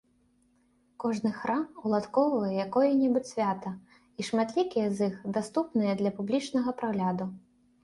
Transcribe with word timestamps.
Кожны 1.01 1.31
храм 1.41 1.65
уладкоўвае 1.89 2.49
якое-небудзь 2.65 3.31
свята, 3.35 3.75
і 4.19 4.27
шматлікія 4.31 4.87
з 4.97 5.13
іх 5.13 5.23
даступныя 5.39 5.93
для 6.03 6.17
публічнага 6.19 6.69
прагляду. 6.83 7.33